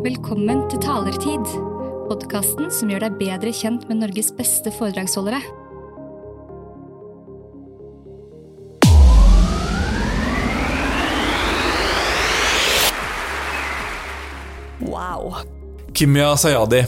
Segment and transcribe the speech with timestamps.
[0.00, 1.42] Velkommen til Talertid,
[2.08, 5.42] podkasten som gjør deg bedre kjent med Norges beste foredragsholdere.
[14.88, 15.36] Wow.
[15.92, 16.86] Kimya Sayadi,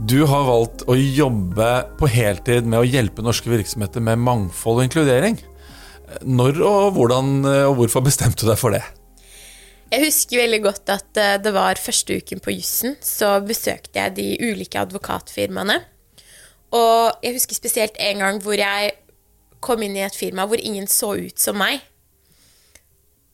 [0.00, 1.70] du har valgt å jobbe
[2.00, 5.36] på heltid med å hjelpe norske virksomheter med mangfold og inkludering.
[6.24, 8.86] Når og hvordan og hvorfor bestemte du deg for det?
[9.94, 14.16] Jeg husker veldig godt at eh, det var første uken på jussen, så besøkte jeg
[14.16, 15.76] de ulike advokatfirmaene.
[16.74, 18.96] Og jeg husker spesielt en gang hvor jeg
[19.62, 21.84] kom inn i et firma hvor ingen så ut som meg.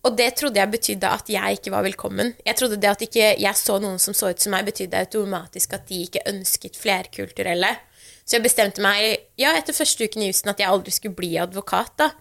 [0.04, 2.34] Og det trodde jeg betydde at jeg ikke var velkommen.
[2.44, 5.72] Jeg trodde det at ikke jeg så noen som så ut som meg, betydde automatisk
[5.76, 7.72] at de ikke ønsket flerkulturelle.
[8.24, 11.38] Så jeg bestemte meg ja, etter første uken i jussen at jeg aldri skulle bli
[11.40, 11.96] advokat.
[12.04, 12.12] da.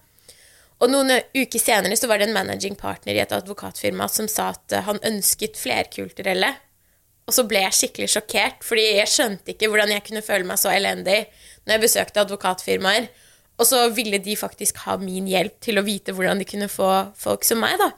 [0.80, 4.54] Og noen uker senere så var det en managing partner i et advokatfirma som sa
[4.54, 6.54] at eh, han ønsket flerkulturelle.
[7.28, 10.62] Og så ble jeg skikkelig sjokkert, fordi jeg skjønte ikke hvordan jeg kunne føle meg
[10.62, 11.20] så elendig
[11.66, 13.10] når jeg besøkte advokatfirmaer.
[13.60, 16.90] Og så ville de faktisk ha min hjelp til å vite hvordan de kunne få
[17.20, 17.92] folk som meg, da.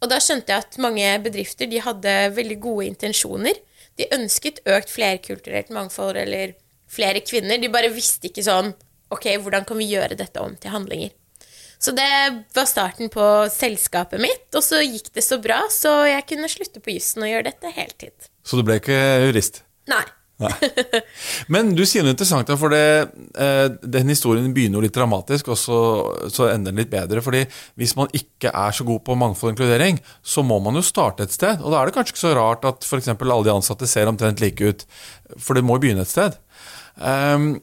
[0.00, 3.54] Og da skjønte jeg at mange bedrifter de hadde veldig gode intensjoner.
[4.00, 6.56] De ønsket økt flerkulturelt mangfold eller
[6.90, 7.60] flere kvinner.
[7.60, 8.74] De bare visste ikke sånn
[9.10, 11.10] Ok, hvordan kan vi gjøre dette om til handlinger?
[11.80, 12.08] Så det
[12.54, 16.82] var starten på selskapet mitt, og så gikk det så bra, så jeg kunne slutte
[16.84, 18.30] på jussen og gjøre dette heltid.
[18.44, 19.62] Så du ble ikke jurist?
[19.88, 20.04] Nei.
[20.40, 20.52] Nei.
[21.52, 22.84] Men du sier noe interessant, for det,
[23.36, 25.80] eh, den historien begynner jo litt dramatisk, og så,
[26.32, 27.24] så, ender den litt bedre.
[27.24, 27.46] fordi
[27.80, 31.24] hvis man ikke er så god på mangfold og inkludering, så må man jo starte
[31.24, 31.60] et sted.
[31.60, 33.12] Og da er det kanskje ikke så rart at f.eks.
[33.12, 34.86] alle de ansatte ser omtrent like ut,
[35.36, 36.40] for det må jo begynne et sted.
[37.00, 37.54] Um,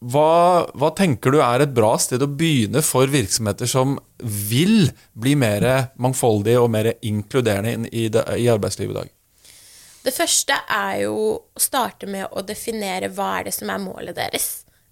[0.00, 5.34] hva, hva, tenker du er et bra sted å begynne for virksomheter som vil bli
[5.36, 5.66] mer
[6.00, 9.10] mangfoldige og mer inkluderende i, det, i arbeidslivet i dag?
[10.00, 14.16] Det første er jo å starte med å definere hva er det som er målet
[14.16, 14.48] deres.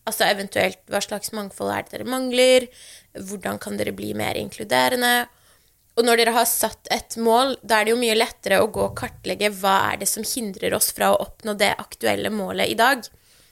[0.09, 2.69] Altså eventuelt hva slags mangfold er det dere mangler,
[3.17, 5.27] hvordan kan dere bli mer inkluderende.
[5.97, 8.85] Og når dere har satt et mål, da er det jo mye lettere å gå
[8.91, 12.77] og kartlegge hva er det som hindrer oss fra å oppnå det aktuelle målet i
[12.79, 13.09] dag.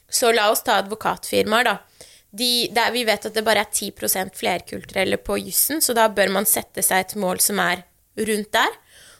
[0.09, 1.77] Så la oss ta advokatfirmaer, da.
[2.37, 6.33] De, der vi vet at det bare er 10% flerkulturelle på jussen, så da bør
[6.35, 7.87] man sette seg et mål som er
[8.29, 8.75] rundt der.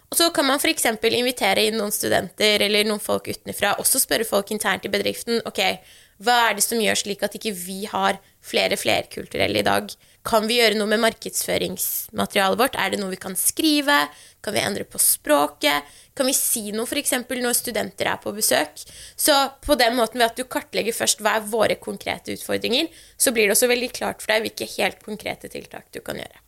[0.07, 0.87] Og så kan man f.eks.
[1.11, 5.63] invitere inn noen studenter eller noen folk utenfra, også spørre folk internt i bedriften ok,
[6.23, 9.91] hva er det som gjør slik at ikke vi har flere flerkulturelle i dag?
[10.27, 12.79] Kan vi gjøre noe med markedsføringsmaterialet vårt?
[12.81, 14.01] Er det noe vi kan skrive?
[14.43, 15.87] Kan vi endre på språket?
[16.19, 17.13] Kan vi si noe f.eks.
[17.31, 18.83] når studenter er på besøk?
[19.15, 23.31] Så på den måten ved at du kartlegger først hva er våre konkrete utfordringer, så
[23.31, 26.43] blir det også veldig klart for deg hvilke helt konkrete tiltak du kan gjøre.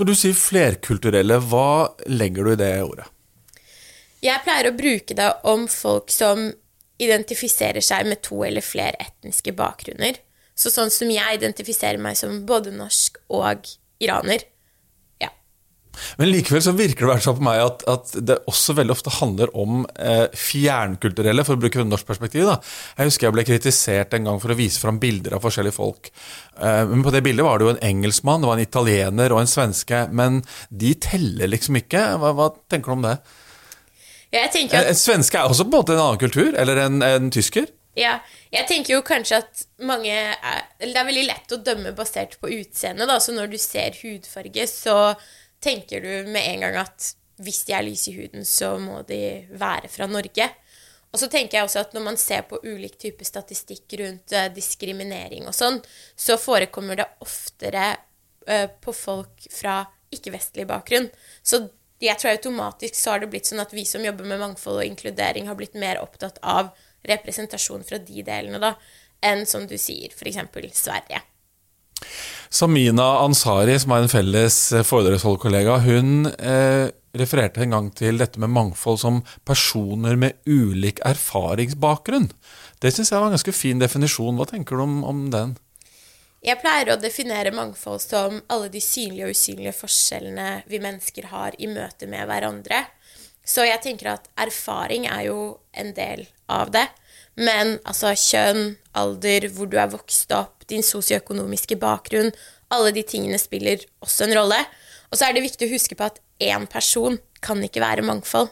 [0.00, 3.06] Når du sier flerkulturelle, hva legger du i det ordet?
[4.20, 6.50] Jeg pleier å bruke det om folk som
[7.00, 10.18] identifiserer seg med to eller flere etniske bakgrunner.
[10.60, 13.70] Så sånn som jeg identifiserer meg som både norsk og
[14.00, 14.44] iraner.
[15.20, 15.30] Ja.
[16.20, 19.52] Men likevel så virker det fall på meg at, at, det også veldig ofte handler
[19.58, 22.46] om eh, fjernkulturelle, for å bruke norsk perspektiv.
[22.48, 22.56] Da.
[22.98, 26.12] Jeg husker jeg ble kritisert en gang for å vise fram bilder av forskjellige folk.
[26.56, 29.42] Eh, men På det bildet var det jo en engelskmann, det var en italiener og
[29.42, 30.06] en svenske.
[30.14, 32.06] Men de teller liksom ikke.
[32.22, 33.18] Hva, hva tenker du om det?
[34.30, 34.54] Ja, at...
[34.54, 37.66] En svenske er også på en måte en annen kultur, eller en, en tysker?
[37.98, 38.20] Ja,
[38.54, 42.50] jeg tenker jo kanskje at mange er, Det er veldig lett å dømme basert på
[42.60, 43.18] utseendet, da.
[43.18, 45.14] Så når du ser hudfarge, så
[45.60, 49.48] tenker du med en gang at hvis de er lyse i huden, så må de
[49.58, 50.46] være fra Norge.
[51.10, 54.46] Og så tenker jeg også at når man ser på ulik type statistikk rundt uh,
[54.54, 55.80] diskriminering og sånn,
[56.14, 57.88] så forekommer det oftere
[58.46, 59.82] uh, på folk fra
[60.14, 61.08] ikke-vestlig bakgrunn.
[61.42, 61.64] Så
[62.00, 64.86] jeg tror automatisk så har det blitt sånn at vi som jobber med mangfold og
[64.86, 66.70] inkludering, har blitt mer opptatt av
[67.08, 68.74] representasjon fra de delene, da,
[69.24, 70.40] enn som du sier, f.eks.
[70.76, 71.22] Sverige.
[72.50, 74.56] Samina Ansari, som er en felles
[74.88, 81.00] foredragsholderkollega, foredragsholdkollega, hun eh, refererte en gang til dette med mangfold som personer med ulik
[81.06, 82.30] erfaringsbakgrunn.
[82.80, 84.38] Det syns jeg var en ganske fin definisjon.
[84.38, 85.56] Hva tenker du om, om, den?
[86.40, 91.58] Jeg pleier å definere mangfold som alle de synlige og usynlige forskjellene vi mennesker har
[91.58, 92.86] i møte med hverandre.
[93.44, 95.40] Så jeg tenker at erfaring er jo
[95.76, 96.86] en del av det.
[97.38, 102.32] Men altså kjønn, alder, hvor du er vokst opp, din sosioøkonomiske bakgrunn,
[102.70, 104.58] alle de tingene spiller også en rolle.
[105.10, 108.50] Og så er det viktig å huske på at én person kan ikke være mangfold.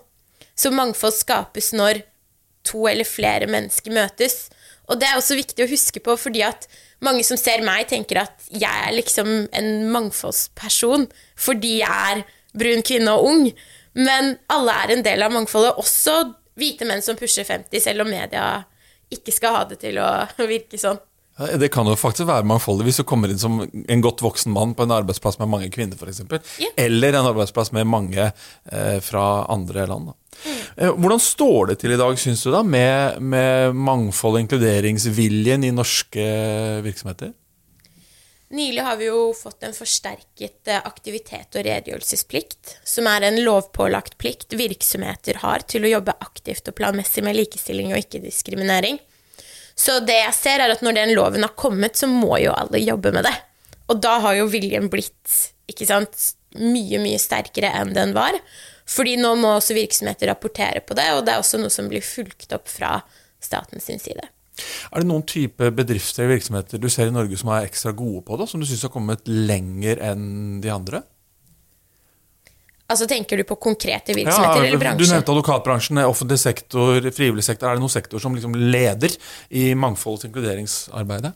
[0.59, 2.03] Så mangfold skapes når
[2.67, 4.49] to eller flere mennesker møtes.
[4.89, 6.67] Og det er også viktig å huske på, fordi at
[7.05, 11.07] mange som ser meg, tenker at jeg er liksom en mangfoldsperson
[11.39, 12.25] fordi jeg er
[12.59, 13.45] brun kvinne og ung.
[13.99, 18.11] Men alle er en del av mangfoldet, også hvite menn som pusher 50, selv om
[18.13, 18.65] media
[19.15, 20.09] ikke skal ha det til å
[20.53, 21.01] virke sånn.
[21.39, 24.73] Det kan jo faktisk være mangfoldig hvis du kommer inn som en godt voksen mann
[24.75, 26.25] på en arbeidsplass med mange kvinner, f.eks.
[26.59, 26.73] Ja.
[26.83, 30.11] Eller en arbeidsplass med mange eh, fra andre land.
[30.11, 30.17] Da.
[30.75, 35.69] Eh, hvordan står det til i dag, syns du, da, med, med mangfold og inkluderingsviljen
[35.69, 36.27] i norske
[36.83, 37.31] virksomheter?
[38.51, 44.17] Nylig har vi jo fått en forsterket eh, aktivitet- og redegjørelsesplikt, som er en lovpålagt
[44.21, 48.97] plikt virksomheter har til å jobbe aktivt og planmessig med likestilling og ikke-diskriminering.
[49.77, 52.81] Så det jeg ser, er at når den loven har kommet, så må jo alle
[52.81, 53.35] jobbe med det.
[53.93, 55.37] Og da har jo viljen blitt
[55.69, 56.17] ikke sant,
[56.57, 58.37] mye, mye sterkere enn den var.
[58.89, 62.05] Fordi nå må også virksomheter rapportere på det, og det er også noe som blir
[62.05, 62.97] fulgt opp fra
[63.45, 64.25] statens side.
[64.93, 68.25] Er det noen type bedrifter eller virksomheter du ser i Norge som er ekstra gode
[68.27, 71.03] på det, som du syns har kommet lenger enn de andre?
[72.89, 75.11] Altså Tenker du på konkrete virksomheter eller Du bransjer?
[75.13, 77.69] nevnte advokatbransjen, offentlig sektor, frivillig sektor.
[77.69, 79.13] Er det noen sektor som liksom leder
[79.53, 81.35] i mangfolds- og inkluderingsarbeidet?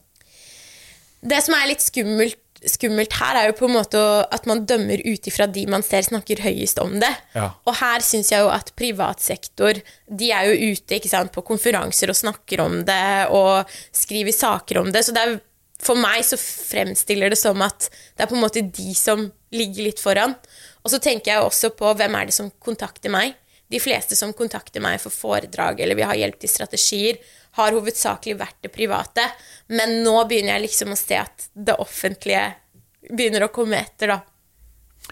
[1.22, 2.38] Det som er litt skummelt,
[2.70, 4.00] skummelt her, er jo på en måte
[4.32, 7.10] at man dømmer ut ifra de man ser snakker høyest om det.
[7.34, 7.48] Ja.
[7.66, 12.12] Og her syns jeg jo at privat sektor de er jo ute sant, på konferanser
[12.12, 15.04] og snakker om det og skriver saker om det.
[15.06, 15.36] Så det er,
[15.82, 19.90] for meg så fremstiller det som at det er på en måte de som ligger
[19.90, 20.36] litt foran.
[20.82, 23.36] Og så tenker jeg også på hvem er det som kontakter meg.
[23.72, 27.22] De fleste som kontakter meg for foredrag eller vil ha hjelp til strategier,
[27.56, 29.24] har hovedsakelig vært det private.
[29.72, 32.44] Men nå begynner jeg liksom å se at det offentlige
[33.10, 34.20] begynner å komme etter, da.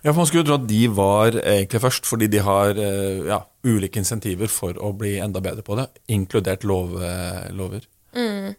[0.01, 3.27] Ja, for Man skulle jo tro at de var egentlig først, fordi de har eh,
[3.29, 7.85] ja, ulike insentiver for å bli enda bedre på det, inkludert lov, eh, lover.
[8.17, 8.55] Mm.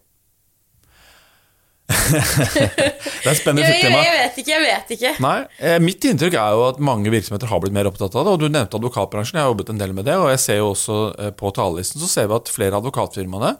[2.09, 4.01] Det er et spennende Jeg, tema.
[4.05, 5.11] jeg vet ikke, jeg vet ikke.
[5.23, 8.33] Nei, eh, Mitt inntrykk er jo at mange virksomheter har blitt mer opptatt av det.
[8.35, 10.17] og Du nevnte advokatbransjen, jeg har jobbet en del med det.
[10.17, 13.55] og jeg ser jo også eh, På talerlisten så ser vi at flere av advokatfirmaene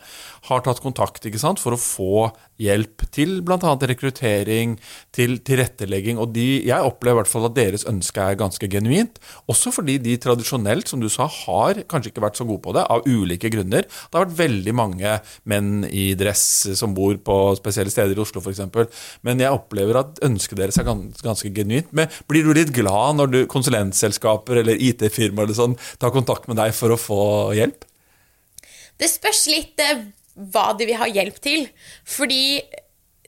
[0.49, 2.29] har tatt kontakt sant, for å få
[2.61, 3.73] hjelp til bl.a.
[3.89, 4.75] rekruttering,
[5.13, 6.17] til tilrettelegging.
[6.21, 9.19] og de, Jeg opplever i hvert fall at deres ønske er ganske genuint.
[9.51, 12.85] Også fordi de tradisjonelt, som du sa, har kanskje ikke vært så gode på det,
[12.89, 13.85] av ulike grunner.
[13.85, 15.17] Det har vært veldig mange
[15.49, 16.45] menn i dress
[16.77, 18.63] som bor på spesielle steder i Oslo f.eks.
[19.25, 21.91] Men jeg opplever at ønsket deres er gans, ganske genuint.
[21.93, 26.73] Men blir du litt glad når du, konsulentselskaper eller IT-firmaer sånn, tar kontakt med deg
[26.77, 27.21] for å få
[27.57, 27.85] hjelp?
[29.01, 30.03] Det spørs litt eh,
[30.35, 31.67] hva de vil ha hjelp til.
[32.07, 32.61] Fordi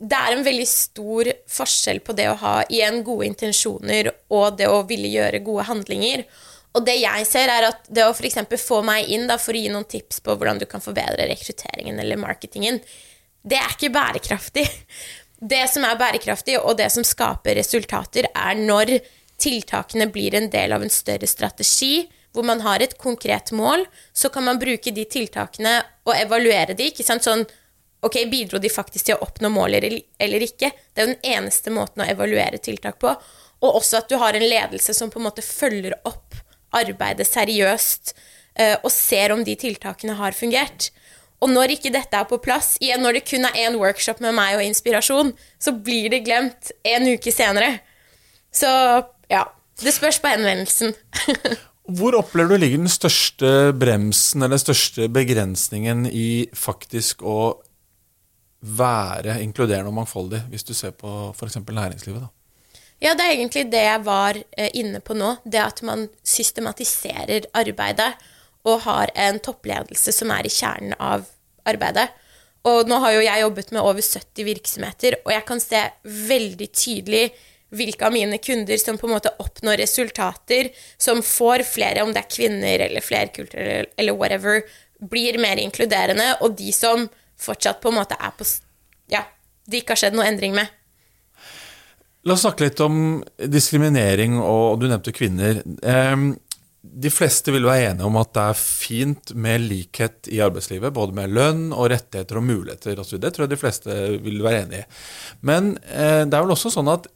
[0.04, 4.68] det er en veldig stor forskjell på det å ha igjen gode intensjoner og det
[4.72, 6.26] å ville gjøre gode handlinger.
[6.74, 8.40] Og det jeg ser, er at det å f.eks.
[8.66, 12.00] få meg inn da, for å gi noen tips på hvordan du kan forbedre rekrutteringen
[12.02, 12.80] eller marketingen,
[13.44, 14.66] det er ikke bærekraftig.
[15.44, 18.94] Det som er bærekraftig, og det som skaper resultater, er når
[19.44, 24.30] tiltakene blir en del av en større strategi, hvor man har et konkret mål, så
[24.34, 25.78] kan man bruke de tiltakene
[26.08, 26.90] og evaluere de.
[26.90, 27.26] ikke sant?
[27.26, 27.46] Sånn,
[28.04, 29.86] ok, Bidro de faktisk til å oppnå målet
[30.20, 30.72] eller, ikke?
[30.94, 33.14] Det er jo den eneste måten å evaluere tiltak på.
[33.64, 36.36] Og også at du har en ledelse som på en måte følger opp
[36.74, 38.16] arbeidet seriøst
[38.58, 40.90] eh, og ser om de tiltakene har fungert.
[41.44, 44.36] Og når ikke dette er på plass, igjen når det kun er én workshop med
[44.38, 47.76] meg og inspirasjon, så blir det glemt en uke senere.
[48.54, 48.70] Så
[49.30, 49.50] ja.
[49.82, 50.94] Det spørs på henvendelsen.
[51.84, 57.58] Hvor opplever du ligger den største bremsen eller den største begrensningen i faktisk å
[58.64, 61.60] være inkluderende og mangfoldig, hvis du ser på f.eks.
[61.60, 62.24] næringslivet?
[62.24, 62.32] da?
[63.04, 65.36] Ja, det er egentlig det jeg var eh, inne på nå.
[65.44, 68.14] Det at man systematiserer arbeidet
[68.64, 71.26] og har en toppledelse som er i kjernen av
[71.68, 72.08] arbeidet.
[72.64, 75.82] Og nå har jo jeg jobbet med over 70 virksomheter, og jeg kan se
[76.30, 77.26] veldig tydelig
[77.74, 82.24] hvilke av mine kunder som på en måte oppnår resultater, som får flere, om det
[82.24, 84.62] er kvinner eller flerkulturelle eller, whatever,
[85.04, 87.10] blir mer inkluderende, og de som
[87.42, 88.48] fortsatt på en måte er på
[89.12, 89.26] Ja,
[89.68, 90.72] det ikke har skjedd noe endring med.
[92.24, 93.20] La oss snakke litt om
[93.52, 95.60] diskriminering, og du nevnte kvinner.
[96.84, 101.16] De fleste vil være enige om at det er fint med likhet i arbeidslivet, både
[101.16, 104.82] med lønn og rettigheter og muligheter Og Det tror jeg de fleste vil være enig
[104.82, 104.88] i.
[105.48, 107.08] Men eh, det er vel også sånn at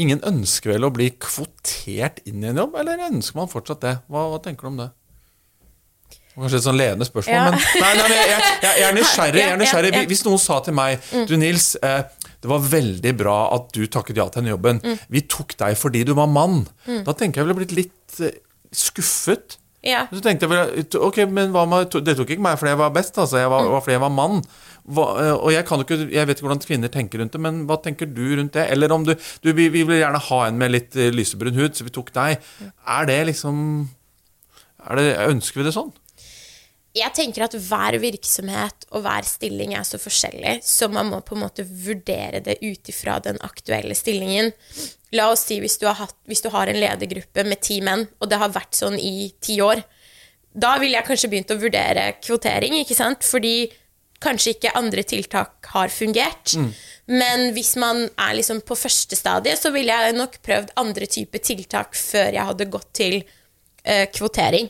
[0.00, 3.96] ingen ønsker vel å bli kvotert inn i en jobb, eller ønsker man fortsatt det?
[4.08, 4.88] Hva, hva tenker du om det?
[6.38, 7.46] Kanskje et sånn ledende spørsmål, Ja.
[7.50, 9.40] men nei, nei, nei, jeg, jeg, jeg er nysgjerrig.
[9.42, 10.02] Jeg er nysgjerrig.
[10.12, 12.04] Hvis noen sa til meg Du, Nils, eh,
[12.38, 14.78] det var veldig bra at du takket ja til denne jobben.
[15.10, 16.60] Vi tok deg fordi du var mann.
[16.86, 18.36] Da tenker jeg ville blitt litt eh,
[18.70, 19.58] skuffet.
[19.86, 20.06] Ja.
[20.10, 23.38] Så tenkte jeg ok, men med, Det tok ikke meg fordi jeg var best, altså.
[23.38, 24.40] Jeg var, var fordi jeg var mann.
[24.88, 27.60] Hva, eh, og jeg, kan ikke, jeg vet ikke hvordan kvinner tenker rundt det, men
[27.68, 28.66] hva tenker du rundt det?
[28.72, 31.76] Eller om du, du vi, vi vil gjerne ha en med litt eh, lysebrun hud,
[31.76, 32.42] så vi tok deg.
[32.88, 33.62] Er det liksom
[34.88, 35.92] Er det, ønsker vi det sånn?
[36.98, 41.36] Jeg tenker at hver virksomhet og hver stilling er så forskjellig, så man må på
[41.36, 44.52] en måte vurdere det ut ifra den aktuelle stillingen.
[45.16, 48.06] La oss si hvis du, har hatt, hvis du har en ledergruppe med ti menn,
[48.18, 49.84] og det har vært sånn i ti år.
[50.58, 53.24] Da ville jeg kanskje begynt å vurdere kvotering, ikke sant?
[53.24, 53.70] Fordi
[54.22, 56.56] kanskje ikke andre tiltak har fungert.
[57.08, 61.44] Men hvis man er liksom på første stadie, så ville jeg nok prøvd andre typer
[61.44, 64.68] tiltak før jeg hadde gått til uh, kvotering.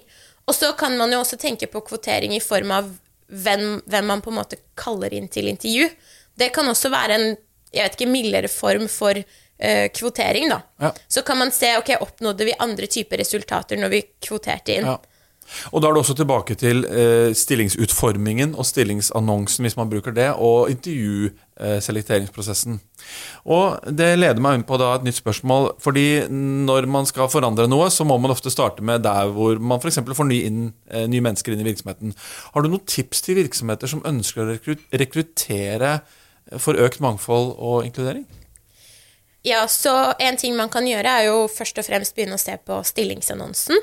[0.48, 2.88] Og så kan man jo også tenke på kvotering i form av
[3.28, 5.90] hvem, hvem man på en måte kaller inn til intervju.
[6.38, 7.28] Det kan også være en
[7.68, 10.62] jeg vet ikke, mildere form for uh, kvotering, da.
[10.80, 10.92] Ja.
[11.08, 14.88] Så kan man se ok, oppnådde vi andre typer resultater når vi kvoterte inn.
[14.88, 14.96] Ja.
[15.72, 20.30] Og da er det også tilbake til uh, stillingsutformingen og stillingsannonsen, hvis man bruker det,
[20.36, 20.72] og
[21.58, 22.78] intervjuselekteringsprosessen.
[23.50, 25.74] Og det leder meg inn på da et nytt spørsmål.
[25.80, 29.80] fordi når man skal forandre noe, så må man ofte starte med der hvor man
[29.80, 29.98] f.eks.
[29.98, 32.14] får ny inn, eh, nye mennesker inn i virksomheten.
[32.54, 34.58] Har du noen tips til virksomheter som ønsker å
[34.92, 36.00] rekruttere
[36.58, 38.26] for økt mangfold og inkludering?
[39.44, 42.56] Ja, så en ting man kan gjøre er jo først og fremst begynne å se
[42.56, 43.76] på stillingsannonsen.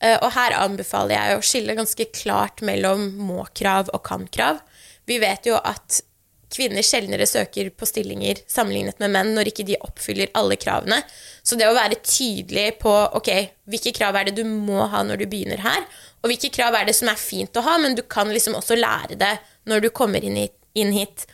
[0.00, 4.60] Eh, Og her anbefaler jeg å skille ganske klart mellom må-krav og kan-krav.
[5.06, 6.02] Vi vet jo at
[6.52, 11.00] kvinner sjeldnere søker på stillinger sammenlignet med menn når ikke de oppfyller alle kravene.
[11.42, 13.30] Så det å være tydelig på ok,
[13.70, 15.86] hvilke krav er det du må ha når du begynner her,
[16.22, 18.78] og hvilke krav er det som er fint å ha, men du kan liksom også
[18.78, 19.36] lære det
[19.70, 20.56] når du kommer inn hit.
[20.76, 21.26] Inn hit.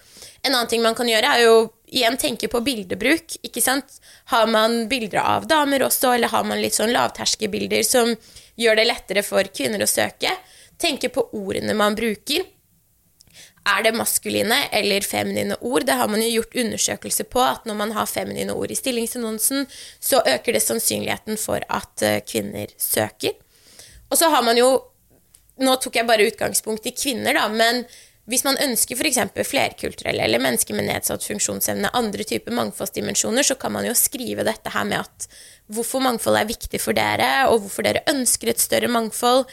[0.42, 1.57] En annen ting man kan gjøre, er jo
[1.92, 3.37] igjen tenke på bildebruk.
[3.42, 3.99] ikke sant?
[4.33, 8.14] Har man bilder av damer også, eller har man litt sånn lavterskelbilder som
[8.59, 10.33] gjør det lettere for kvinner å søke?
[10.81, 12.47] Tenke på ordene man bruker.
[13.62, 15.87] Er det maskuline eller feminine ord?
[15.87, 19.69] Det har man jo gjort undersøkelser på, at når man har feminine ord i stillingsannonsen,
[20.02, 23.37] så øker det sannsynligheten for at eh, kvinner søker.
[24.11, 24.73] Og så har man jo
[25.62, 27.83] Nå tok jeg bare utgangspunkt i kvinner, da, men
[28.31, 29.19] hvis man ønsker f.eks.
[29.45, 34.73] flerkulturelle eller mennesker med nedsatt funksjonsevne, andre typer mangfoldsdimensjoner, så kan man jo skrive dette
[34.73, 35.26] her med at
[35.76, 39.45] hvorfor mangfold er viktig for dere, og hvorfor dere ønsker et større mangfold,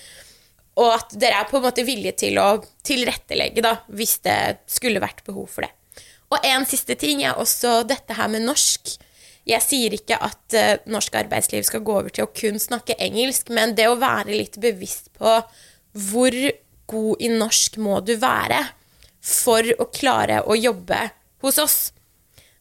[0.80, 5.02] og at dere er på en måte villige til å tilrettelegge, da, hvis det skulle
[5.04, 5.74] vært behov for det.
[6.30, 8.94] Og en siste ting er også dette her med norsk.
[9.50, 13.50] Jeg sier ikke at uh, norsk arbeidsliv skal gå over til å kun snakke engelsk,
[13.56, 15.40] men det å være litt bevisst på
[16.10, 16.36] hvor
[16.90, 18.62] god i norsk må du være
[19.26, 21.00] for å klare å jobbe
[21.44, 21.80] hos oss.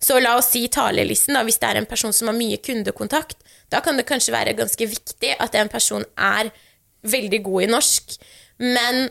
[0.00, 3.40] Så la oss si talerlisten, da, hvis det er en person som har mye kundekontakt,
[3.68, 6.52] da kan det kanskje være ganske viktig at en person er
[7.02, 8.18] veldig god i norsk.
[8.58, 9.08] Men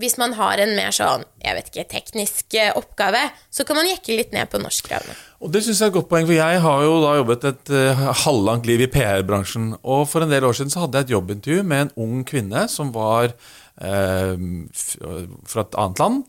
[0.00, 3.20] hvis man har en mer sånn, jeg vet ikke, teknisk eh, oppgave,
[3.52, 5.14] så kan man jekke litt ned på norskkravene.
[5.44, 7.72] Og Det synes jeg er et godt poeng, for jeg har jo da jobbet et
[7.74, 9.72] uh, halvlangt liv i PR-bransjen.
[9.82, 12.64] Og for en del år siden så hadde jeg et jobbintervju med en ung kvinne
[12.72, 13.34] som var
[13.82, 14.34] eh,
[14.80, 16.22] fra et annet land,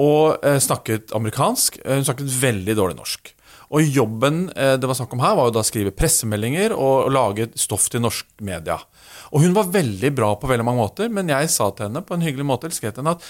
[0.00, 1.80] og eh, snakket amerikansk.
[1.84, 3.32] Eh, Hun snakket veldig dårlig norsk.
[3.70, 7.10] Og jobben eh, det var snakk om her, var jo da å skrive pressemeldinger og
[7.14, 8.80] lage stoff til norsk media.
[9.30, 12.16] Og hun var veldig bra på veldig mange måter, men jeg sa til henne på
[12.16, 13.26] en hyggelig måte skrev til henne at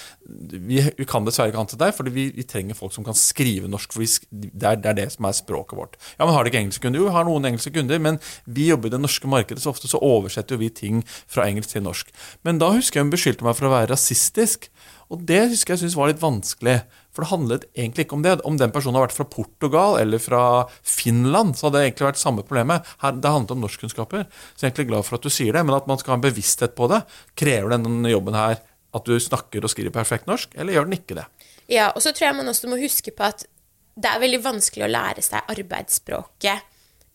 [0.64, 3.68] vi, vi kan dessverre ikke ansette deg, for vi, vi trenger folk som kan skrive
[3.68, 3.92] norsk.
[3.92, 5.98] for vi, det, er, det er det som er språket vårt.
[6.16, 7.02] Ja, men Har dere ikke engelske kunder?
[7.02, 9.90] Jo, vi har noen engelske kunder, men vi jobber i det norske markedet, så ofte
[9.92, 12.16] så oversetter jo vi ting fra engelsk til norsk.
[12.48, 14.70] Men da husker jeg hun beskyldte meg for å være rasistisk.
[15.10, 16.80] Og det husker jeg synes var litt vanskelig.
[17.10, 18.36] For det handlet egentlig ikke om det.
[18.46, 20.42] Om den personen har vært fra Portugal eller fra
[20.86, 22.86] Finland, så hadde det egentlig vært samme problemet.
[23.02, 24.26] Her, det handlet om norskkunnskaper.
[24.54, 26.20] Så jeg er egentlig glad for at du sier det, men at man skal ha
[26.20, 27.02] en bevissthet på det.
[27.38, 31.18] Krever denne jobben her at du snakker og skriver perfekt norsk, eller gjør den ikke
[31.20, 31.26] det?
[31.70, 33.46] Ja, og så tror jeg man også må huske på at
[34.00, 36.66] det er veldig vanskelig å lære seg arbeidsspråket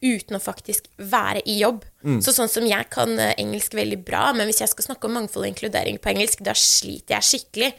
[0.04, 1.84] uten å faktisk være i jobb.
[2.22, 5.16] Så sånn som jeg kan eh, engelsk veldig bra, men hvis jeg skal snakke om
[5.18, 7.72] mangfold og inkludering på engelsk, da sliter jeg skikkelig.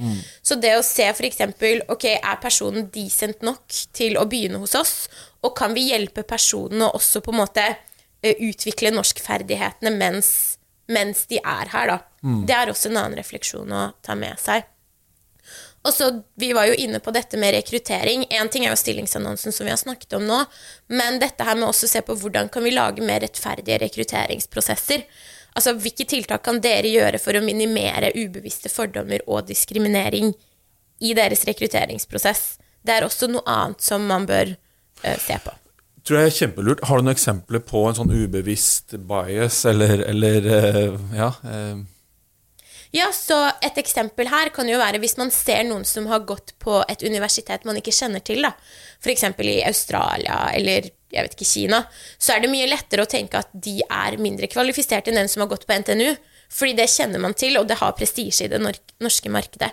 [0.42, 4.94] Så det å se eksempel, ok, er personen decent nok til å begynne hos oss,
[5.44, 10.58] og kan vi hjelpe personen å også på en måte eh, utvikle norskferdighetene mens,
[10.90, 11.98] mens de er her, da.
[12.46, 14.64] Det er også en annen refleksjon å ta med seg.
[15.86, 18.26] Og så, Vi var jo inne på dette med rekruttering.
[18.34, 20.42] Én ting er jo stillingsannonsen som vi har snakket om nå,
[20.90, 25.06] men dette her med også å se på hvordan kan vi lage mer rettferdige rekrutteringsprosesser.
[25.56, 30.34] Altså, Hvilke tiltak kan dere gjøre for å minimere ubevisste fordommer og diskriminering
[31.00, 32.56] i deres rekrutteringsprosess?
[32.86, 35.54] Det er også noe annet som man bør uh, se på.
[36.06, 36.84] tror jeg er kjempelurt.
[36.86, 41.80] Har du noen eksempler på en sånn ubevisst bias, eller, eller uh, ja, eh,
[42.96, 46.54] Ja, så Et eksempel her kan jo være hvis man ser noen som har gått
[46.62, 48.54] på et universitet man ikke kjenner til, da.
[49.04, 49.26] f.eks.
[49.44, 51.82] i Australia eller jeg vet ikke, Kina,
[52.18, 55.44] så er det mye lettere å tenke at de er mindre kvalifisert enn den som
[55.44, 56.16] har gått på NTNU.
[56.52, 59.70] Fordi det kjenner man til, og det har prestisje i det norske markedet.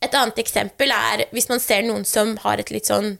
[0.00, 3.18] Et annet eksempel er hvis man ser noen som har et litt sånn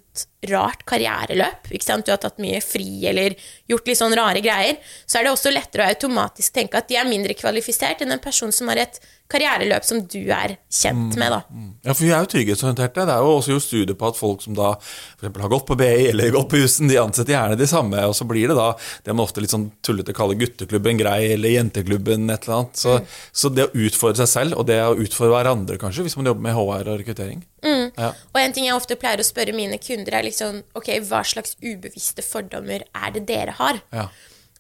[0.50, 1.69] rart karriereløp.
[1.71, 3.37] Du har tatt mye fri eller
[3.69, 4.81] gjort litt sånn rare greier.
[5.07, 8.23] Så er det også lettere å automatisk tenke at de er mindre kvalifisert enn en
[8.23, 9.00] person som har et
[9.31, 11.31] karriereløp som du er kjent med.
[11.31, 11.40] da.
[11.50, 11.69] Mm.
[11.85, 13.05] Ja, for vi er jo trygghetsorienterte.
[13.07, 15.29] Det er jo også gjort studier på at folk som da f.eks.
[15.29, 18.26] har gått på BI eller gått på Jussen, de ansetter gjerne de samme, og så
[18.29, 18.73] blir det da
[19.07, 22.83] det man ofte litt sånn tullete kaller gutteklubben grei, eller jenteklubben et eller annet.
[22.83, 23.14] Så, mm.
[23.43, 26.49] så, det å utfordre seg selv, og det å utfordre hverandre, kanskje, hvis man jobber
[26.49, 27.45] med HR og rekruttering.
[27.64, 27.93] Mm.
[27.97, 28.11] Ja.
[28.33, 31.57] Og en ting jeg ofte pleier å spørre mine kunder, er liksom Ok, hva slags
[31.61, 33.81] ubevisste fordommer er det dere har?
[33.93, 34.09] Ja.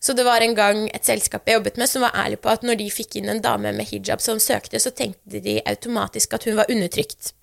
[0.00, 2.64] Så det var en gang et selskap jeg jobbet med, som var ærlig på at
[2.64, 6.46] når de fikk inn en dame med hijab som søkte, så tenkte de automatisk at
[6.48, 7.34] hun var undertrykt.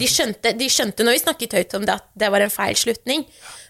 [0.00, 2.78] De skjønte, de skjønte når vi snakket høyt om det, at det var en feil
[2.78, 3.26] slutning.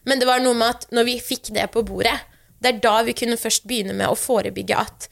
[0.09, 2.15] Men det var noe med at når vi fikk det på bordet,
[2.63, 5.09] det er da vi kunne først begynne med å forebygge at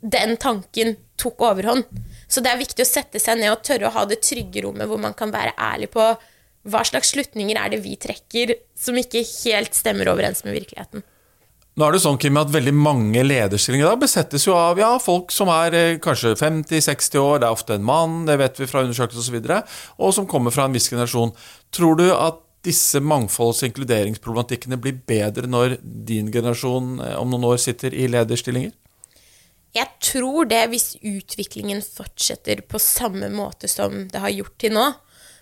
[0.00, 1.84] den tanken tok overhånd.
[2.28, 4.88] Så det er viktig å sette seg ned og tørre å ha det trygge rommet
[4.88, 6.10] hvor man kan være ærlig på
[6.68, 11.04] hva slags slutninger er det vi trekker som ikke helt stemmer overens med virkeligheten.
[11.78, 15.30] Nå er det sånn Kim, at Veldig mange lederstillinger da besettes jo av ja, folk
[15.30, 18.82] som er eh, kanskje 50-60 år, det er ofte en mann, det vet vi fra
[18.82, 19.60] undersøkelser osv., og, så videre,
[20.02, 21.30] og som kommer fra en viss generasjon.
[21.74, 27.46] Tror du at disse mangfolds- og inkluderingsproblematikkene blir bedre når din generasjon eh, om noen
[27.52, 28.74] år sitter i lederstillinger?
[29.78, 34.88] Jeg tror det hvis utviklingen fortsetter på samme måte som det har gjort til nå.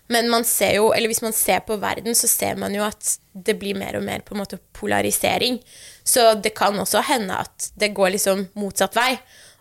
[0.07, 3.17] Men man ser jo, eller hvis man ser på verden, så ser man jo at
[3.33, 5.59] det blir mer og mer på en måte polarisering.
[6.07, 9.17] Så det kan også hende at det går liksom motsatt vei.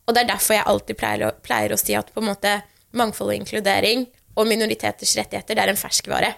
[0.06, 2.61] Og det er derfor jeg alltid pleier å, pleier å si at på en måte
[2.97, 4.06] mangfold og inkludering
[4.37, 6.30] og minoriteters rettigheter, det er en ferskvare.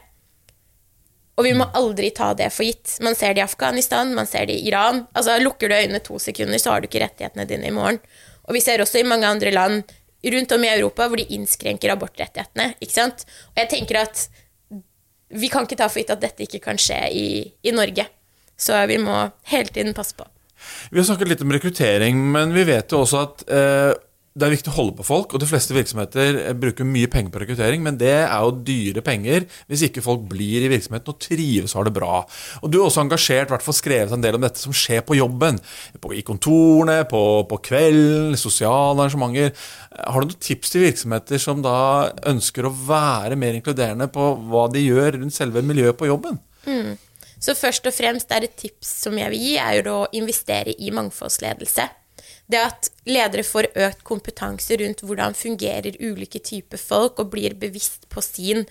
[1.38, 2.97] Og vi må aldri ta det for gitt.
[3.04, 5.04] Man ser det i Afghanistan, man ser det i Iran.
[5.12, 8.00] Altså, Lukker du øynene to sekunder, så har du ikke rettighetene dine i morgen.
[8.49, 9.97] Og vi ser også i mange andre land
[10.33, 12.73] rundt om i Europa hvor de innskrenker abortrettighetene.
[12.81, 13.27] ikke sant?
[13.53, 14.25] Og jeg tenker at
[15.29, 17.29] vi kan ikke ta for gitt at dette ikke kan skje i,
[17.62, 18.09] i Norge.
[18.59, 19.20] Så vi må
[19.53, 20.27] hele tiden passe på.
[20.90, 23.92] Vi har snakket litt om rekruttering, men vi vet jo også at eh,
[24.38, 27.33] det er viktig å holde på folk, og de fleste virksomheter eh, bruker mye penger
[27.35, 31.20] på rekruttering, men det er jo dyre penger hvis ikke folk blir i virksomheten og
[31.22, 32.20] trives og har det bra.
[32.62, 35.03] Og Du er også engasjert, i hvert fall skrevet en del om dette som skjer
[35.07, 35.59] på jobben.
[36.01, 39.53] På, I kontorene, på, på kvelden, sosiale arrangementer.
[39.98, 41.77] Har du noen tips til virksomheter som da
[42.31, 46.38] ønsker å være mer inkluderende på hva de gjør rundt selve miljøet på jobben?
[46.68, 46.96] Mm.
[47.38, 50.90] Så først og fremst er et tips som jeg vil gi, er å investere i
[50.94, 51.87] mangfoldsledelse.
[52.49, 58.09] Det at ledere får økt kompetanse rundt hvordan fungerer ulike typer folk, og blir bevisst
[58.13, 58.63] på sin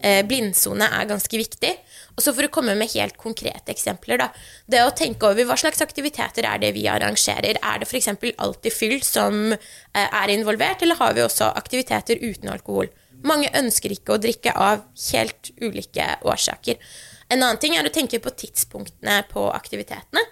[0.00, 1.72] eh, blindsone, er ganske viktig.
[2.16, 4.30] Og så for å komme med helt konkrete eksempler, da.
[4.64, 7.60] Det å tenke over hva slags aktiviteter er det vi arrangerer.
[7.60, 8.08] Er det f.eks.
[8.16, 12.88] alltid fyll som eh, er involvert, eller har vi også aktiviteter uten alkohol?
[13.26, 16.80] Mange ønsker ikke å drikke av helt ulike årsaker.
[17.32, 20.22] En annen ting er å tenke på tidspunktene på aktivitetene.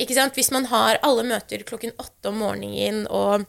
[0.00, 0.36] Ikke sant?
[0.38, 3.46] Hvis man har alle møter klokken åtte om morgenen og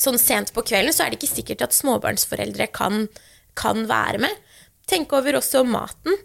[0.00, 3.06] sånn sent på kvelden, så er det ikke sikkert at småbarnsforeldre kan,
[3.58, 4.44] kan være med.
[4.90, 6.16] Tenk over også maten.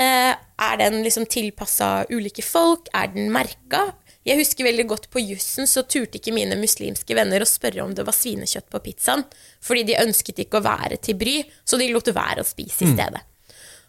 [0.00, 2.88] Eh, er den liksom tilpassa ulike folk?
[2.96, 3.90] Er den merka?
[4.24, 7.92] Jeg husker veldig godt på jussen så turte ikke mine muslimske venner å spørre om
[7.94, 9.26] det var svinekjøtt på pizzaen,
[9.60, 12.88] fordi de ønsket ikke å være til bry, så de lot være å spise i
[12.88, 12.94] mm.
[12.96, 13.20] stedet.
[13.20, 13.33] Mm.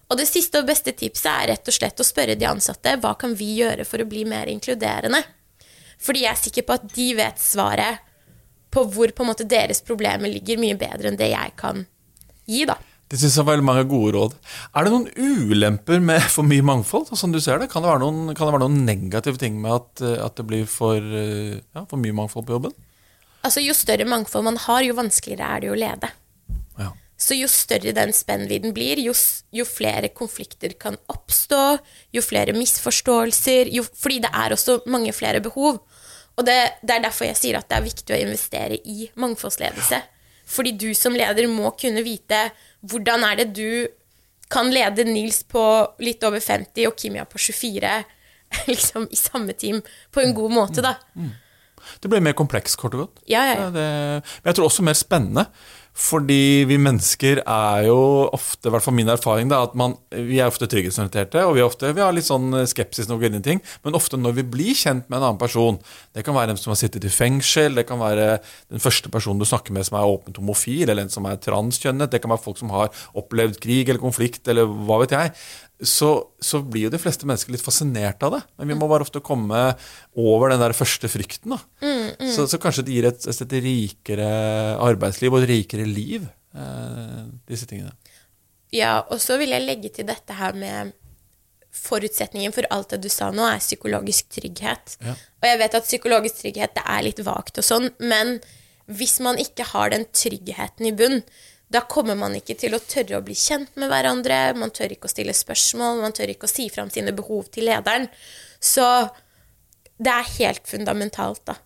[0.05, 3.15] Og det siste og beste tipset er rett og slett å spørre de ansatte hva
[3.17, 5.23] kan vi gjøre for å bli mer inkluderende.
[6.01, 8.03] Fordi jeg er sikker på at de vet svaret
[8.75, 11.85] på hvor på en måte deres problemer ligger, mye bedre enn det jeg kan
[12.45, 12.65] gi.
[12.67, 12.75] da.
[13.09, 14.35] Det synes jeg var veldig mange gode råd.
[14.75, 17.13] Er det noen ulemper med for mye mangfold?
[17.13, 17.69] Sånn du ser det?
[17.71, 20.99] Kan det være noen, det være noen negative ting med at, at det blir for,
[20.99, 22.75] ja, for, mye mangfold på jobben?
[23.45, 26.11] Altså, Jo større mangfold man har, jo vanskeligere er det å lede.
[27.17, 29.13] Så jo større den spennvidden blir, jo,
[29.55, 31.77] jo, flere konflikter kan oppstå,
[32.11, 35.79] jo flere misforståelser, jo, fordi det er også mange flere behov.
[36.35, 40.01] Og det, det, er derfor jeg sier at det er viktig å investere i mangfoldsledelse.
[40.45, 42.49] Fordi du som leder må kunne vite
[42.85, 43.87] hvordan er det du
[44.51, 45.63] kan lede Nils på
[46.03, 47.95] litt over 50 og Kimia på 24
[48.71, 50.97] liksom i samme team på en god måte, da.
[51.15, 51.33] Mm.
[52.01, 53.23] Det blir mer komplekst, kort og godt.
[53.29, 53.65] Ja, ja, ja.
[53.73, 53.87] Det,
[54.41, 55.45] men jeg tror også mer spennende.
[55.95, 57.97] Fordi vi mennesker er jo
[58.35, 61.45] ofte, i hvert fall min erfaring, da, at man, vi er ofte trygghetsorienterte.
[61.47, 63.61] Og vi, ofte, vi har litt sånn skepsis når det ting.
[63.87, 65.79] Men ofte når vi blir kjent med en annen person
[66.15, 68.39] Det kan være en som har sittet i fengsel, det kan være
[68.71, 72.11] den første personen du snakker med som er åpent homofil, eller en som er transkjønnet.
[72.11, 75.33] Det kan være folk som har opplevd krig eller konflikt, eller hva vet jeg
[75.83, 76.09] så,
[76.39, 78.41] så, blir jo de fleste mennesker litt fascinert av det.
[78.59, 79.61] Men vi må bare ofte komme
[80.15, 81.55] over den der første frykten.
[81.55, 81.59] da.
[81.83, 82.31] Mm.
[82.31, 84.29] Så, så kanskje det gir et, et rikere
[84.83, 87.91] arbeidsliv og et rikere liv, eh, disse tingene.
[88.75, 90.95] Ja, og så vil jeg legge til dette her med
[91.75, 94.95] forutsetningen for alt det du sa nå, er psykologisk trygghet.
[95.03, 95.15] Ja.
[95.41, 98.37] Og jeg vet at psykologisk trygghet det er litt vagt og sånn, men
[98.85, 101.19] hvis man ikke har den tryggheten i bunn,
[101.73, 105.09] da kommer man ikke til å tørre å bli kjent med hverandre, man tør ikke
[105.09, 108.05] å stille spørsmål, man tør ikke å si fram sine behov til lederen.
[108.61, 108.85] Så
[109.97, 111.57] det er helt fundamentalt, da.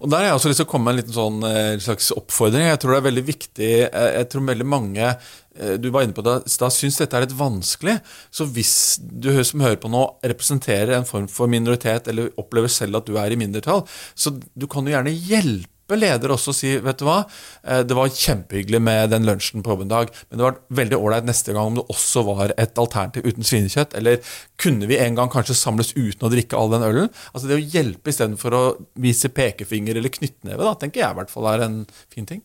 [0.00, 2.70] Og Der har jeg også lyst til å komme med en sånn eh, slags oppfordring.
[2.70, 6.24] Jeg tror det er veldig viktig Jeg tror veldig mange eh, du var inne på
[6.24, 7.98] det, da syns dette er litt vanskelig.
[8.32, 13.02] Så hvis du som hører på nå, representerer en form for minoritet, eller opplever selv
[13.02, 13.84] at du er i mindretall,
[14.16, 17.22] så du kan jo gjerne hjelpe leder også si vet du hva,
[17.64, 21.28] eh, det var kjempehyggelig med den lunsjen på jobben dag, men det var veldig ålreit
[21.28, 23.96] neste gang om det også var et alternativ uten svinekjøtt.
[23.96, 24.20] Eller
[24.60, 27.12] kunne vi en gang kanskje samles uten å drikke all den ølen?
[27.32, 28.64] Altså Det å hjelpe istedenfor å
[29.00, 31.80] vise pekefinger eller knyttneve, da, tenker jeg i hvert fall er en
[32.12, 32.44] fin ting.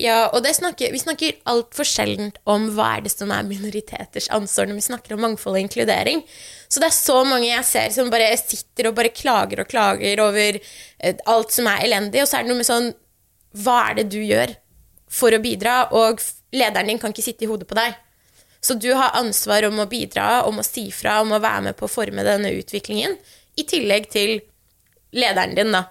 [0.00, 4.70] Ja, og snakker, vi snakker altfor sjelden om hva er det som er minoriteters ansvar
[4.70, 6.22] når vi snakker om mangfold og inkludering.
[6.72, 10.22] Så det er så mange jeg ser som bare sitter og bare klager og klager
[10.24, 12.88] over eh, alt som er elendig, og så er det noe med sånn
[13.60, 14.54] Hva er det du gjør
[15.12, 15.76] for å bidra?
[15.92, 16.24] Og
[16.56, 17.92] lederen din kan ikke sitte i hodet på deg.
[18.64, 21.76] Så du har ansvar om å bidra, om å si fra, om å være med
[21.76, 23.18] på å forme denne utviklingen,
[23.60, 24.38] i tillegg til
[25.12, 25.90] lederen din, da.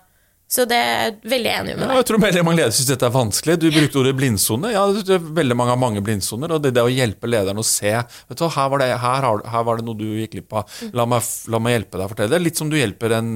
[0.51, 1.91] Så det er veldig enig med deg.
[1.93, 3.53] Ja, jeg tror veldig mange ledere syns dette er vanskelig.
[3.61, 4.73] Du brukte ordet blindsone.
[4.73, 6.51] Ja, det er veldig mange har mange blindsoner.
[6.51, 9.63] Og det, det å hjelpe lederen å se vet du, her, var det, her, her
[9.69, 10.73] var det noe du gikk glipp av.
[10.97, 12.41] La meg, la meg hjelpe deg å fortelle det.
[12.43, 13.29] Litt som du hjelper en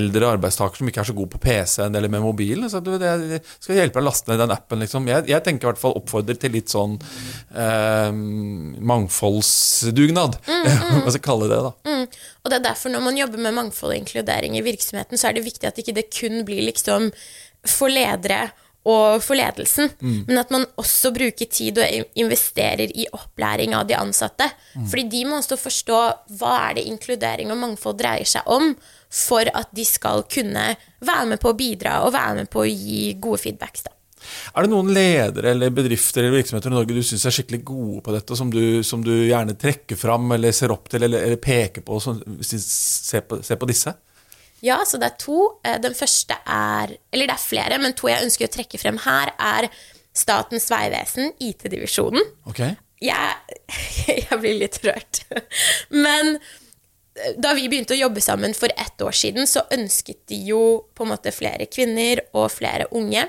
[0.00, 2.70] eldre arbeidstaker som ikke er så god på PC-en eller med mobilen.
[2.72, 4.80] Så du, det, skal hjelpe deg å laste ned den appen.
[4.86, 5.10] Liksom.
[5.12, 6.96] Jeg, jeg, tenker i hvert fall oppfordrer til litt sånn
[7.52, 8.08] eh,
[8.94, 10.40] mangfoldsdugnad.
[10.48, 10.96] Mm, mm.
[11.02, 11.76] Hva skal jeg kalle det, da.
[11.92, 12.08] Mm.
[12.44, 15.38] Og det er derfor når man jobber med mangfold og inkludering i virksomheten, så er
[15.38, 17.08] det viktig at ikke det kun blir liksom
[17.64, 18.50] for ledere
[18.84, 20.16] og for ledelsen, mm.
[20.28, 24.50] men at man også bruker tid og investerer i opplæring av de ansatte.
[24.74, 24.90] Mm.
[24.90, 26.00] Fordi de må også forstå
[26.36, 28.74] hva er det inkludering og mangfold dreier seg om,
[29.08, 30.66] for at de skal kunne
[31.00, 33.86] være med på å bidra og være med på å gi gode feedbacks.
[33.88, 33.94] da.
[34.54, 38.00] Er det noen ledere eller bedrifter eller virksomheter i Norge du syns er skikkelig gode
[38.06, 41.40] på dette, som du, som du gjerne trekker fram eller ser opp til eller, eller
[41.42, 43.94] peker på, som, se på, se på disse?
[44.64, 45.40] Ja, så det er to.
[45.64, 49.00] Eh, den første er Eller det er flere, men to jeg ønsker å trekke frem
[49.04, 49.68] her, er
[50.14, 52.22] Statens vegvesen, IT-divisjonen.
[52.46, 52.76] Okay.
[53.02, 53.56] Jeg,
[54.22, 55.24] jeg blir litt rørt.
[55.90, 60.38] Men eh, da vi begynte å jobbe sammen for ett år siden, så ønsket de
[60.52, 60.62] jo
[60.94, 63.26] på en måte flere kvinner og flere unge.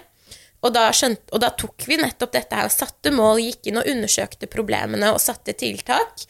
[0.65, 3.81] Og da, skjønt, og da tok vi nettopp dette her og satte mål, gikk inn
[3.81, 6.25] og undersøkte problemene og satte tiltak.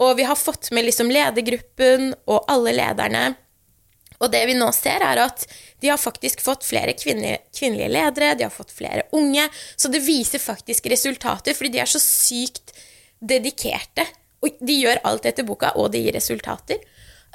[0.00, 3.26] Og vi har fått med liksom ledergruppen og alle lederne
[4.22, 5.44] og det vi nå ser, er at
[5.82, 9.44] de har faktisk fått flere kvinnelige, kvinnelige, ledere, de har fått flere unge.
[9.76, 12.72] Så det viser faktisk resultater, fordi de er så sykt
[13.20, 14.06] dedikerte.
[14.44, 16.80] Og de gjør alt etter boka, og det gir resultater.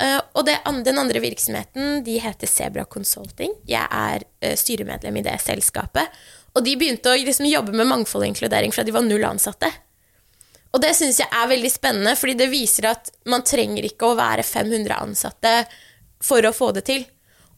[0.01, 3.53] Uh, og det, den andre virksomheten de heter Sebra Consulting.
[3.69, 6.09] Jeg er uh, styremedlem i det selskapet.
[6.55, 9.69] Og de begynte å liksom, jobbe med mangfold og inkludering fra de var null ansatte.
[10.71, 14.17] Og det syns jeg er veldig spennende, fordi det viser at man trenger ikke å
[14.19, 15.55] være 500 ansatte
[16.23, 17.05] for å få det til.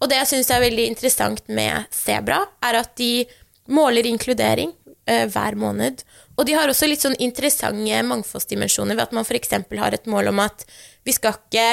[0.02, 3.26] Og det jeg syns er veldig interessant med Sebra, er at de
[3.72, 4.74] måler inkludering
[5.06, 6.02] eh, hver måned.
[6.36, 9.54] Og de har også litt sånn interessante mangfoldsdimensjoner ved at man f.eks.
[9.80, 10.66] har et mål om at
[11.06, 11.68] vi skal ikke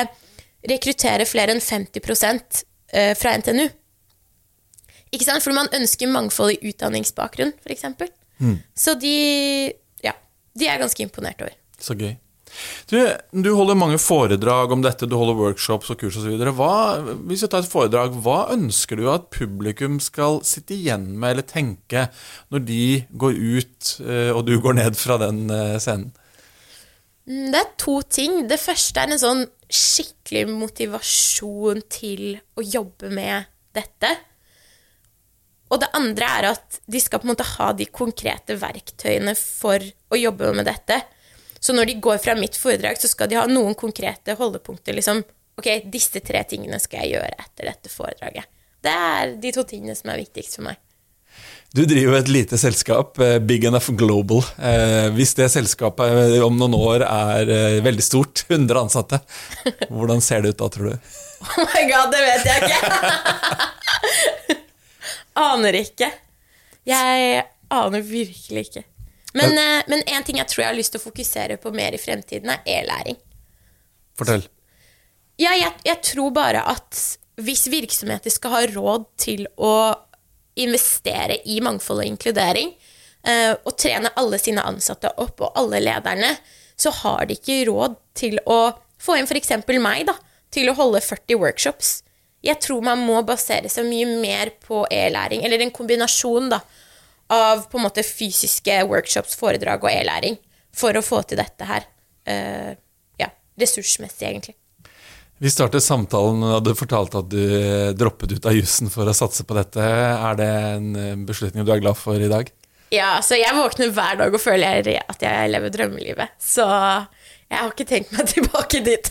[0.68, 3.68] rekruttere flere enn 50 eh, fra NTNU.
[5.10, 5.42] Ikke sant?
[5.44, 7.86] For man ønsker mangfold i utdanningsbakgrunn, f.eks.
[8.40, 8.58] Mm.
[8.76, 9.14] Så de,
[10.04, 10.14] ja,
[10.58, 11.56] de er ganske imponert over.
[11.80, 12.14] Så gøy.
[12.90, 12.96] Du,
[13.30, 16.34] du, holder mange foredrag om dette, du holder workshops og kurs osv.
[17.28, 21.46] Hvis du tar et foredrag, hva ønsker du at publikum skal sitte igjen med eller
[21.46, 22.08] tenke
[22.50, 22.82] når de
[23.22, 26.10] går ut eh, og du går ned fra den eh, scenen?
[27.30, 28.42] Mm, det er to ting.
[28.50, 34.10] Det første er en sånn skikkelig motivasjon til å jobbe med dette.
[35.70, 39.82] Og det andre er at de skal på en måte ha de konkrete verktøyene for
[40.10, 40.98] å jobbe med dette.
[41.60, 44.96] Så når de går fra mitt foredrag, så skal de ha noen konkrete holdepunkter.
[44.96, 45.22] liksom,
[45.60, 48.46] Ok, disse tre tingene skal jeg gjøre etter dette foredraget.
[48.80, 50.78] Det er de to tingene som er viktigst for meg.
[51.70, 54.42] Du driver et lite selskap, eh, Big Enough Global.
[54.58, 57.52] Eh, hvis det selskapet eh, om noen år er
[57.84, 59.20] veldig stort, 100 ansatte,
[59.86, 60.96] hvordan ser det ut da, tror du?
[61.40, 64.58] Oh my god, det vet jeg ikke!
[65.46, 66.10] aner ikke.
[66.90, 68.82] Jeg aner virkelig ikke.
[69.38, 69.54] Men,
[69.88, 72.50] men en ting jeg tror jeg har lyst til å fokusere på mer i fremtiden,
[72.50, 73.16] er e-læring.
[74.18, 74.42] Fortell.
[75.40, 76.98] Ja, jeg, jeg, tror bare at
[77.40, 79.72] hvis virksomheter skal ha råd til å
[80.62, 82.74] investere i mangfold og inkludering,
[83.26, 86.34] eh, og trene alle sine ansatte opp, og alle lederne,
[86.80, 88.60] så har de ikke råd til å
[89.00, 89.52] få inn f.eks.
[89.80, 90.16] meg, da,
[90.52, 92.00] til å holde 40 workshops.
[92.44, 96.62] Jeg tror man må basere seg mye mer på e-læring, eller en kombinasjon da,
[97.30, 100.38] av på en måte fysiske workshops, foredrag og e-læring,
[100.74, 101.86] for å få til dette her.
[102.26, 102.72] Uh,
[103.20, 104.56] ja, ressursmessig, egentlig.
[105.40, 107.44] Vi startet samtalen og du fortalte at du
[107.96, 109.80] droppet ut av jussen for å satse på dette.
[109.80, 112.50] Er det en beslutning du er glad for i dag?
[112.92, 116.34] Ja, så jeg våkner hver dag og føler at jeg lever drømmelivet.
[116.42, 119.08] Så jeg har ikke tenkt meg tilbake dit.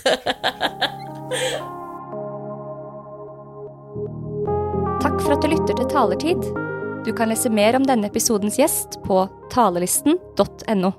[5.01, 6.51] Takk for at du lytter til Talertid.
[7.07, 10.93] Du kan lese mer om denne episodens gjest på talelisten.no.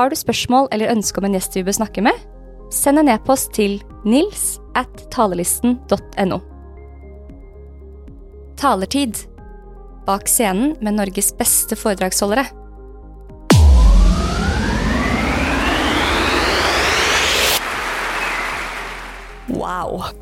[0.00, 2.29] Har du spørsmål eller ønske om en gjest vi bør snakke med?
[2.70, 6.38] Send en e-post til nils at talelisten.no.
[8.60, 9.24] Talertid.
[10.06, 12.46] Bak scenen med Norges beste foredragsholdere.
[19.50, 20.12] Wow.